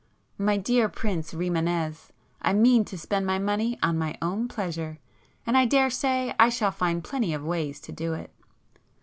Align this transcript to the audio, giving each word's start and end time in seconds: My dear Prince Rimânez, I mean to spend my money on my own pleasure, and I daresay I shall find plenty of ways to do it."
My 0.39 0.57
dear 0.57 0.89
Prince 0.89 1.31
Rimânez, 1.31 2.09
I 2.41 2.53
mean 2.53 2.83
to 2.85 2.97
spend 2.97 3.27
my 3.27 3.37
money 3.37 3.77
on 3.83 3.99
my 3.99 4.17
own 4.19 4.47
pleasure, 4.47 4.97
and 5.45 5.55
I 5.55 5.65
daresay 5.67 6.33
I 6.39 6.49
shall 6.49 6.71
find 6.71 7.03
plenty 7.03 7.35
of 7.35 7.45
ways 7.45 7.79
to 7.81 7.91
do 7.91 8.15
it." 8.15 8.31